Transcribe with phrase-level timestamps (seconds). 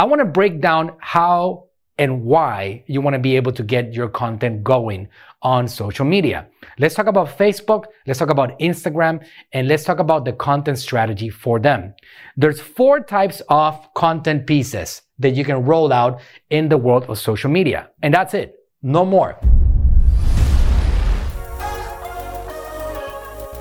[0.00, 1.66] I want to break down how
[1.98, 5.08] and why you want to be able to get your content going
[5.42, 6.46] on social media.
[6.78, 11.28] Let's talk about Facebook, let's talk about Instagram, and let's talk about the content strategy
[11.28, 11.92] for them.
[12.34, 17.18] There's four types of content pieces that you can roll out in the world of
[17.18, 17.90] social media.
[18.00, 18.54] And that's it.
[18.80, 19.38] No more.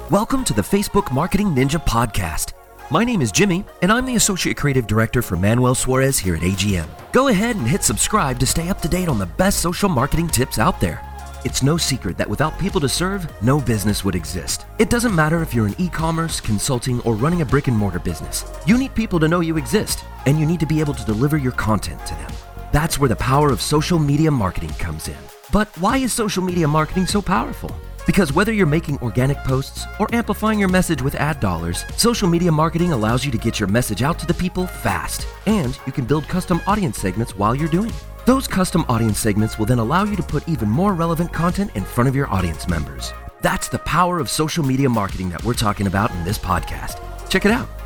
[0.10, 2.54] Welcome to the Facebook Marketing Ninja Podcast.
[2.92, 6.42] My name is Jimmy, and I'm the Associate Creative Director for Manuel Suarez here at
[6.42, 6.88] AGM.
[7.12, 10.28] Go ahead and hit subscribe to stay up to date on the best social marketing
[10.28, 11.00] tips out there.
[11.46, 14.66] It's no secret that without people to serve, no business would exist.
[14.80, 18.00] It doesn't matter if you're in e commerce, consulting, or running a brick and mortar
[18.00, 18.44] business.
[18.66, 21.38] You need people to know you exist, and you need to be able to deliver
[21.38, 22.32] your content to them.
[22.72, 25.18] That's where the power of social media marketing comes in.
[25.52, 27.70] But why is social media marketing so powerful?
[28.06, 32.52] Because whether you're making organic posts or amplifying your message with ad dollars, social media
[32.52, 35.28] marketing allows you to get your message out to the people fast.
[35.46, 38.04] And you can build custom audience segments while you're doing it.
[38.26, 41.84] Those custom audience segments will then allow you to put even more relevant content in
[41.84, 43.14] front of your audience members.
[43.42, 47.00] That's the power of social media marketing that we're talking about in this podcast.
[47.30, 47.79] Check it out.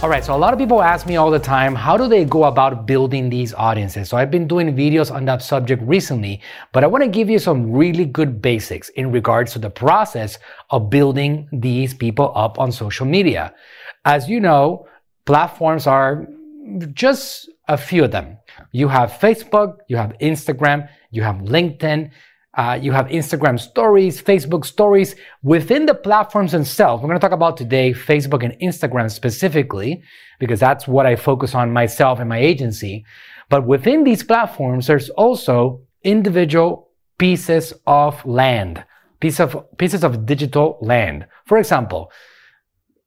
[0.00, 2.24] All right, so a lot of people ask me all the time, how do they
[2.24, 4.08] go about building these audiences?
[4.08, 6.40] So I've been doing videos on that subject recently,
[6.72, 10.38] but I want to give you some really good basics in regards to the process
[10.70, 13.52] of building these people up on social media.
[14.04, 14.86] As you know,
[15.26, 16.28] platforms are
[16.94, 18.38] just a few of them.
[18.70, 22.12] You have Facebook, you have Instagram, you have LinkedIn,
[22.58, 25.14] uh, you have Instagram stories, Facebook stories
[25.44, 27.00] within the platforms themselves.
[27.00, 30.02] We're going to talk about today Facebook and Instagram specifically,
[30.40, 33.04] because that's what I focus on myself and my agency.
[33.48, 38.84] But within these platforms, there's also individual pieces of land,
[39.20, 41.26] piece of, pieces of digital land.
[41.46, 42.10] For example,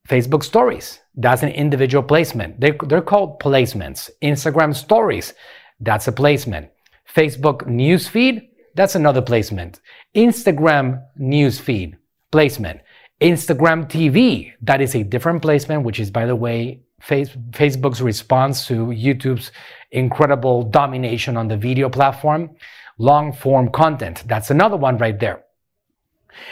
[0.08, 2.62] Facebook stories, that's an individual placement.
[2.62, 4.10] They, they're called placements.
[4.24, 5.34] Instagram stories,
[5.82, 6.70] that's a placement.
[7.14, 9.82] Facebook newsfeed, that's another placement.
[10.16, 11.96] Instagram newsfeed
[12.32, 12.82] placement.
[13.22, 18.66] Instagram TV, that is a different placement, which is, by the way, face, Facebook's response
[18.68, 19.52] to YouTube's
[19.92, 22.56] incredible domination on the video platform.
[22.98, 25.44] Long form content, that's another one right there.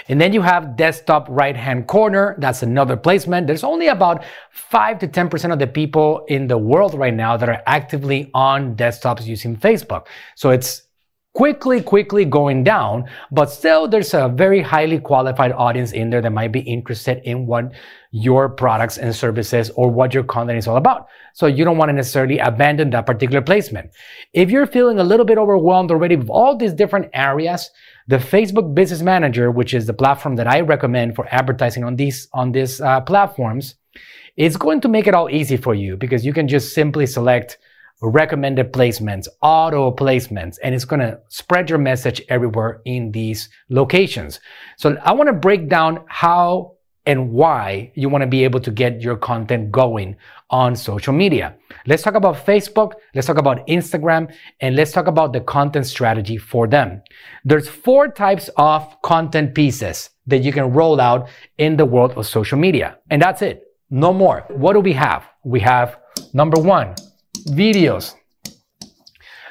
[0.09, 2.35] And then you have desktop right hand corner.
[2.39, 3.47] That's another placement.
[3.47, 7.49] There's only about 5 to 10% of the people in the world right now that
[7.49, 10.07] are actively on desktops using Facebook.
[10.35, 10.83] So it's
[11.39, 16.33] quickly, quickly going down, but still there's a very highly qualified audience in there that
[16.33, 17.71] might be interested in what
[18.11, 21.07] your products and services or what your content is all about.
[21.33, 23.91] So you don't want to necessarily abandon that particular placement.
[24.33, 27.69] If you're feeling a little bit overwhelmed already with all these different areas,
[28.09, 32.27] the Facebook Business Manager, which is the platform that I recommend for advertising on these,
[32.33, 33.75] on these uh, platforms,
[34.35, 37.59] is going to make it all easy for you because you can just simply select
[38.01, 44.39] recommended placements, auto placements, and it's going to spread your message everywhere in these locations.
[44.77, 48.71] So I want to break down how and why you want to be able to
[48.71, 50.15] get your content going
[50.51, 51.55] on social media.
[51.87, 56.37] Let's talk about Facebook, let's talk about Instagram, and let's talk about the content strategy
[56.37, 57.01] for them.
[57.43, 62.27] There's four types of content pieces that you can roll out in the world of
[62.27, 62.97] social media.
[63.09, 63.63] And that's it.
[63.89, 64.45] No more.
[64.49, 65.27] What do we have?
[65.43, 65.97] We have
[66.33, 66.93] number one,
[67.49, 68.15] videos.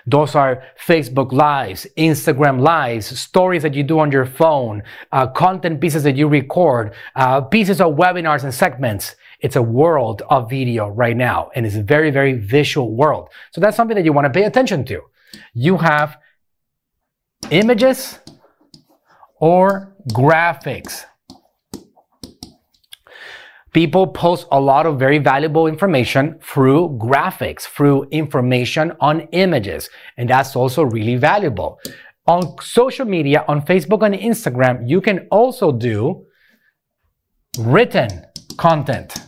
[0.06, 4.82] Those are Facebook Lives, Instagram Lives, stories that you do on your phone,
[5.12, 9.16] uh, content pieces that you record, uh, pieces of webinars and segments.
[9.41, 13.28] It's a world of video right now, and it's a very, very visual world.
[13.53, 15.03] So that's something that you want to pay attention to.
[15.53, 16.16] You have
[17.50, 18.19] images
[19.41, 21.04] or graphics.
[23.73, 29.91] People post a lot of very valuable information through graphics, through information on images.
[30.17, 31.78] And that's also really valuable.
[32.27, 36.25] On social media, on Facebook and Instagram, you can also do
[37.59, 38.09] written
[38.57, 39.28] content.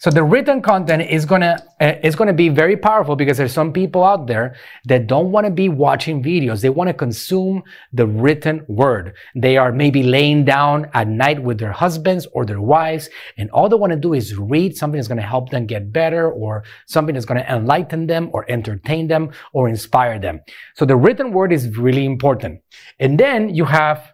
[0.00, 3.72] So the written content is gonna uh, is gonna be very powerful because there's some
[3.72, 6.60] people out there that don't want to be watching videos.
[6.60, 9.14] They want to consume the written word.
[9.34, 13.08] They are maybe laying down at night with their husbands or their wives,
[13.38, 16.30] and all they want to do is read something that's gonna help them get better,
[16.30, 20.40] or something that's gonna enlighten them, or entertain them, or inspire them.
[20.76, 22.60] So the written word is really important.
[23.00, 24.12] And then you have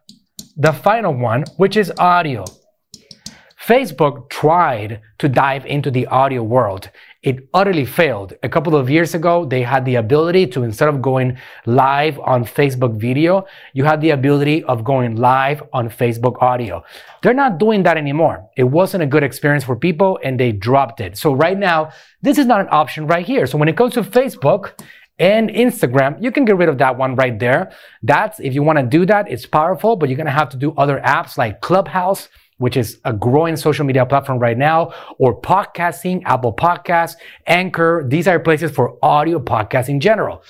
[0.56, 2.46] the final one, which is audio.
[3.66, 6.90] Facebook tried to dive into the audio world.
[7.22, 8.34] It utterly failed.
[8.42, 12.44] A couple of years ago, they had the ability to, instead of going live on
[12.44, 16.84] Facebook video, you had the ability of going live on Facebook audio.
[17.22, 18.46] They're not doing that anymore.
[18.54, 21.16] It wasn't a good experience for people and they dropped it.
[21.16, 21.90] So right now,
[22.20, 23.46] this is not an option right here.
[23.46, 24.72] So when it comes to Facebook,
[25.18, 27.72] and Instagram, you can get rid of that one right there.
[28.02, 30.56] That's, if you want to do that, it's powerful, but you're going to have to
[30.56, 32.28] do other apps like Clubhouse,
[32.58, 37.16] which is a growing social media platform right now, or podcasting, Apple Podcasts,
[37.46, 38.04] Anchor.
[38.08, 40.42] These are places for audio podcasts in general.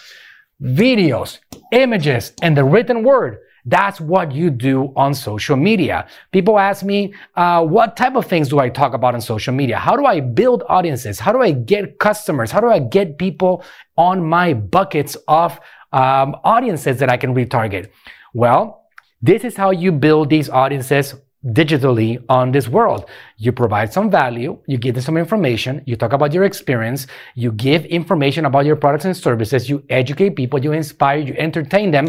[0.62, 1.38] Videos,
[1.72, 3.38] images, and the written word.
[3.66, 6.06] That's what you do on social media.
[6.32, 9.78] People ask me, uh, what type of things do I talk about on social media?
[9.78, 11.18] How do I build audiences?
[11.18, 12.50] How do I get customers?
[12.50, 13.64] How do I get people
[13.96, 15.58] on my buckets of
[15.92, 17.88] um, audiences that I can retarget?
[18.34, 18.82] Well,
[19.22, 21.14] this is how you build these audiences
[21.46, 23.08] digitally on this world.
[23.36, 27.52] You provide some value, you give them some information, you talk about your experience, you
[27.52, 32.08] give information about your products and services, you educate people, you inspire, you entertain them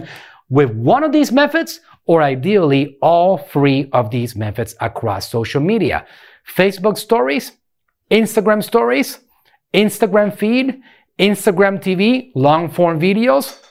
[0.50, 6.06] with one of these methods or ideally all three of these methods across social media.
[6.56, 7.52] Facebook stories,
[8.12, 9.20] Instagram stories,
[9.74, 10.82] Instagram feed,
[11.20, 13.65] Instagram TV, long form videos,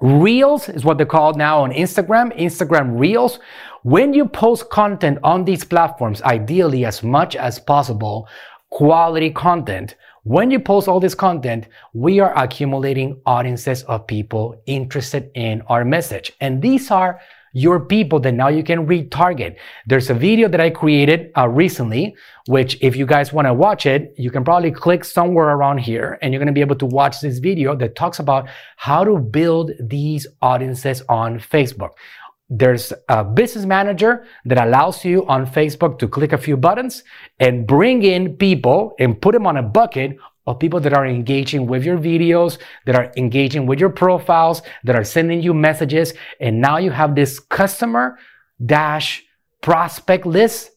[0.00, 3.38] Reels is what they're called now on Instagram, Instagram Reels.
[3.82, 8.28] When you post content on these platforms, ideally as much as possible,
[8.70, 15.30] quality content, when you post all this content, we are accumulating audiences of people interested
[15.34, 16.32] in our message.
[16.40, 17.20] And these are
[17.52, 19.56] your people that now you can retarget.
[19.86, 22.16] There's a video that I created uh, recently,
[22.46, 26.18] which if you guys want to watch it, you can probably click somewhere around here
[26.22, 29.18] and you're going to be able to watch this video that talks about how to
[29.18, 31.92] build these audiences on Facebook
[32.50, 37.04] there's a business manager that allows you on Facebook to click a few buttons
[37.38, 40.16] and bring in people and put them on a bucket
[40.48, 44.96] of people that are engaging with your videos, that are engaging with your profiles, that
[44.96, 46.14] are sending you messages.
[46.40, 48.18] And now you have this customer
[48.64, 49.24] dash
[49.60, 50.70] prospect list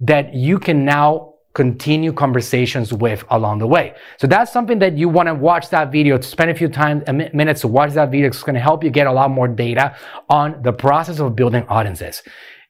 [0.00, 3.94] that you can now continue conversations with along the way.
[4.18, 7.02] So that's something that you want to watch that video, to spend a few time,
[7.32, 8.28] minutes to watch that video.
[8.28, 9.96] It's going to help you get a lot more data
[10.28, 12.22] on the process of building audiences.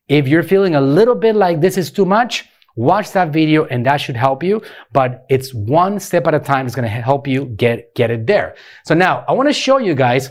[0.09, 3.85] If you're feeling a little bit like this is too much, watch that video and
[3.87, 4.63] that should help you,
[4.93, 6.67] but it's one step at a time.
[6.67, 8.55] It's going to help you get, get it there.
[8.85, 10.31] So now I want to show you guys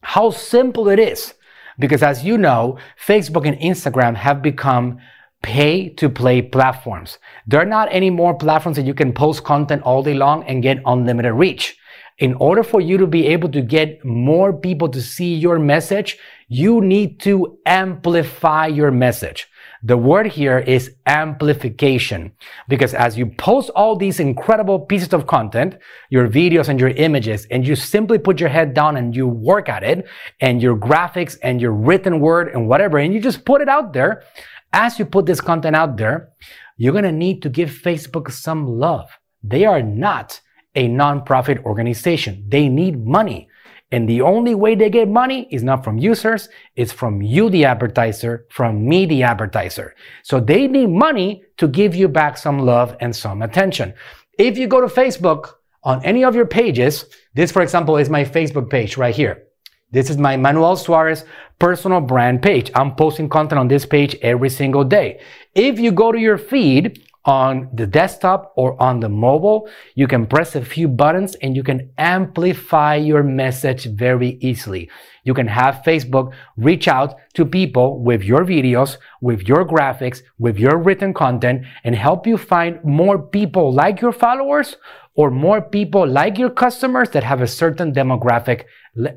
[0.00, 1.34] how simple it is.
[1.78, 4.98] Because as you know, Facebook and Instagram have become
[5.42, 7.18] pay to play platforms.
[7.46, 10.82] They're not any more platforms that you can post content all day long and get
[10.84, 11.76] unlimited reach.
[12.18, 16.18] In order for you to be able to get more people to see your message,
[16.48, 19.46] you need to amplify your message.
[19.84, 22.32] The word here is amplification
[22.68, 25.78] because as you post all these incredible pieces of content,
[26.10, 29.68] your videos and your images, and you simply put your head down and you work
[29.68, 30.06] at it
[30.40, 33.92] and your graphics and your written word and whatever, and you just put it out
[33.92, 34.24] there,
[34.72, 36.30] as you put this content out there,
[36.76, 39.08] you're going to need to give Facebook some love.
[39.42, 40.40] They are not
[40.74, 42.44] a nonprofit organization.
[42.48, 43.47] They need money.
[43.90, 47.64] And the only way they get money is not from users, it's from you, the
[47.64, 49.94] advertiser, from me, the advertiser.
[50.22, 53.94] So they need money to give you back some love and some attention.
[54.38, 58.24] If you go to Facebook on any of your pages, this, for example, is my
[58.24, 59.44] Facebook page right here.
[59.90, 61.24] This is my Manuel Suarez
[61.58, 62.70] personal brand page.
[62.74, 65.20] I'm posting content on this page every single day.
[65.54, 70.26] If you go to your feed on the desktop or on the mobile, you can
[70.26, 74.90] press a few buttons and you can amplify your message very easily.
[75.24, 80.58] You can have Facebook reach out to people with your videos, with your graphics, with
[80.58, 84.76] your written content and help you find more people like your followers
[85.14, 88.64] or more people like your customers that have a certain demographic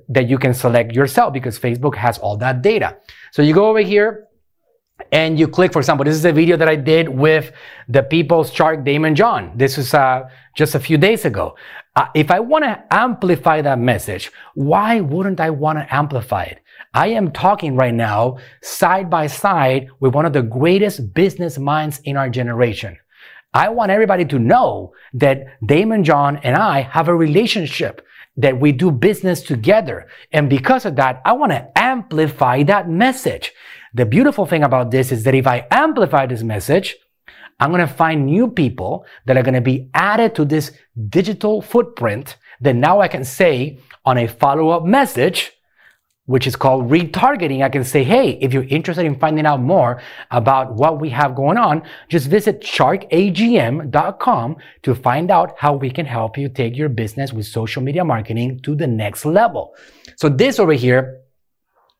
[0.09, 2.97] that you can select yourself because Facebook has all that data.
[3.31, 4.27] So you go over here
[5.11, 7.51] and you click, for example, this is a video that I did with
[7.87, 9.51] the People's Shark Daymond John.
[9.55, 11.55] This is uh, just a few days ago.
[11.95, 16.59] Uh, if I want to amplify that message, why wouldn't I want to amplify it?
[16.93, 21.99] I am talking right now side by side with one of the greatest business minds
[22.03, 22.97] in our generation.
[23.53, 28.05] I want everybody to know that Daymond John and I have a relationship
[28.37, 30.07] that we do business together.
[30.31, 33.53] And because of that, I want to amplify that message.
[33.93, 36.95] The beautiful thing about this is that if I amplify this message,
[37.59, 40.71] I'm going to find new people that are going to be added to this
[41.09, 45.51] digital footprint that now I can say on a follow up message,
[46.25, 50.01] which is called retargeting, I can say, hey, if you're interested in finding out more
[50.31, 56.05] about what we have going on, just visit sharkagm.com to find out how we can
[56.05, 59.75] help you take your business with social media marketing to the next level.
[60.15, 61.20] So this over here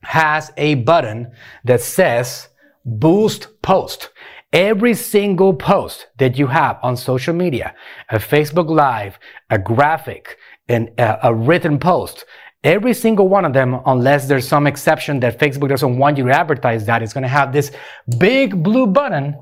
[0.04, 1.32] has a button
[1.64, 2.50] that says
[2.86, 4.10] boost post.
[4.54, 7.74] Every single post that you have on social media,
[8.10, 9.18] a Facebook Live,
[9.50, 12.26] a graphic, and a, written post,
[12.64, 16.32] every single one of them, unless there's some exception that Facebook doesn't want you to
[16.32, 17.72] advertise that, is going to have this
[18.18, 19.38] big blue button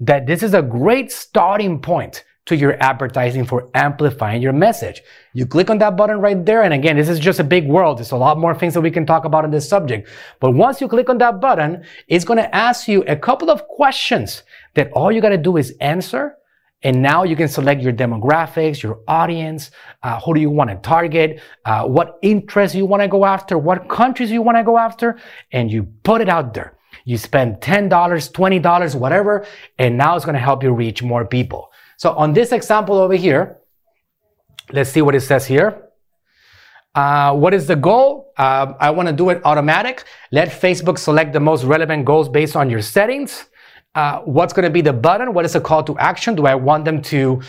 [0.00, 5.02] that this is a great starting point to your advertising for amplifying your message.
[5.32, 6.62] You click on that button right there.
[6.62, 7.98] And again, this is just a big world.
[7.98, 10.08] There's a lot more things that we can talk about on this subject.
[10.40, 13.66] But once you click on that button, it's going to ask you a couple of
[13.68, 14.42] questions
[14.74, 16.36] that all you got to do is answer.
[16.84, 19.70] And now you can select your demographics, your audience,
[20.02, 23.56] uh, who do you want to target, uh, what interests you want to go after,
[23.56, 25.16] what countries you want to go after,
[25.52, 26.76] and you put it out there.
[27.04, 29.46] You spend $10, $20, whatever,
[29.78, 31.71] and now it's going to help you reach more people.
[32.02, 33.58] So on this example over here,
[34.72, 35.84] let's see what it says here.
[36.96, 38.32] Uh, what is the goal?
[38.36, 40.02] Uh, I want to do it automatic.
[40.32, 43.44] Let Facebook select the most relevant goals based on your settings.
[43.94, 45.32] Uh, what's going to be the button?
[45.32, 46.34] What is the call to action?
[46.34, 47.40] Do I want them to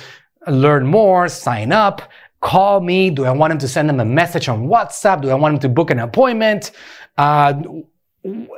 [0.46, 2.04] learn more, sign up,
[2.40, 3.10] call me?
[3.10, 5.24] Do I want them to send them a message on WhatsApp?
[5.24, 6.74] Do I want them to book an appointment?
[7.18, 7.60] Uh,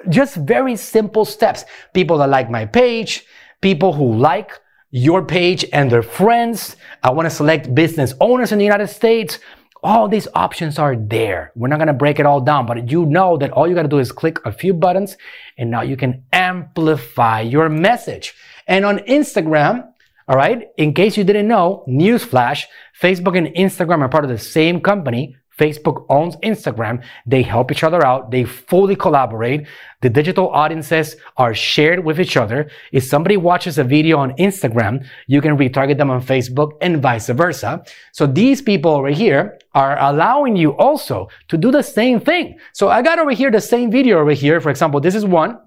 [0.09, 1.63] just very simple steps.
[1.93, 3.23] People that like my page,
[3.61, 4.59] people who like
[4.95, 6.77] your page and their friends.
[7.03, 9.39] I want to select business owners in the United States.
[9.83, 11.51] All these options are there.
[11.53, 13.81] We're not going to break it all down, but you know that all you got
[13.81, 15.17] to do is click a few buttons
[15.57, 18.35] and now you can amplify your message.
[18.67, 19.85] And on Instagram,
[20.29, 22.63] all right, in case you didn't know, newsflash,
[22.99, 25.35] Facebook and Instagram are part of the same company.
[25.59, 27.03] Facebook owns Instagram.
[27.25, 28.31] They help each other out.
[28.31, 29.67] They fully collaborate.
[30.01, 32.69] The digital audiences are shared with each other.
[32.91, 37.29] If somebody watches a video on Instagram, you can retarget them on Facebook and vice
[37.29, 37.83] versa.
[38.11, 42.57] So these people over here are allowing you also to do the same thing.
[42.73, 44.59] So I got over here the same video over here.
[44.59, 45.59] For example, this is one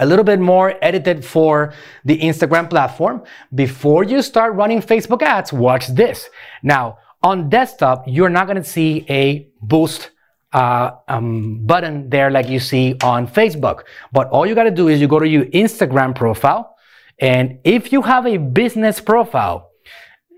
[0.00, 1.72] a little bit more edited for
[2.04, 3.22] the Instagram platform.
[3.54, 6.28] Before you start running Facebook ads, watch this.
[6.62, 10.10] Now, on desktop, you're not going to see a boost
[10.52, 13.84] uh, um, button there like you see on Facebook.
[14.12, 16.76] But all you got to do is you go to your Instagram profile.
[17.18, 19.70] And if you have a business profile,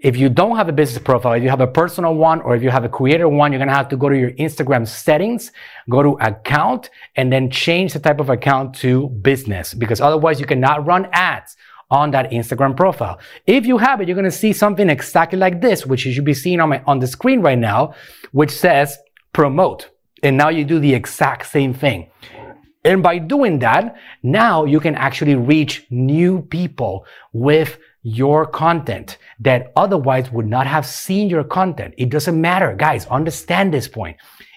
[0.00, 2.62] if you don't have a business profile, if you have a personal one or if
[2.62, 5.50] you have a creator one, you're going to have to go to your Instagram settings,
[5.90, 10.46] go to account, and then change the type of account to business because otherwise you
[10.46, 11.56] cannot run ads
[11.90, 13.18] on that Instagram profile.
[13.46, 16.24] If you have it, you're going to see something exactly like this, which you should
[16.24, 17.94] be seeing on my, on the screen right now,
[18.32, 18.98] which says
[19.32, 19.90] promote.
[20.22, 22.10] And now you do the exact same thing.
[22.84, 29.72] And by doing that, now you can actually reach new people with your content that
[29.74, 31.92] otherwise would not have seen your content.
[31.98, 32.72] It doesn't matter.
[32.76, 34.16] Guys, understand this point.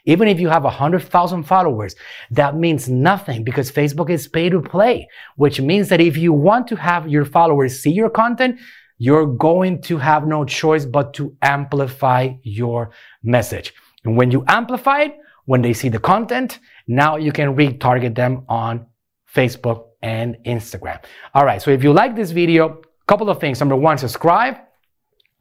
[0.10, 1.96] Even if you have 100,000 followers,
[2.32, 6.68] that means nothing because Facebook is pay to play, which means that if you want
[6.68, 8.60] to have your followers see your content,
[8.98, 12.90] you're going to have no choice but to amplify your
[13.22, 13.74] message.
[14.04, 18.46] And when you amplify it, when they see the content, now you can retarget them
[18.50, 18.88] on
[19.34, 21.04] Facebook and Instagram.
[21.36, 21.62] All right.
[21.62, 23.60] So if you like this video, couple of things.
[23.60, 24.56] Number one, subscribe